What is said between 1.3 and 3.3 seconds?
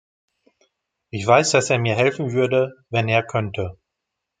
dass er mir helfen würde, wenn er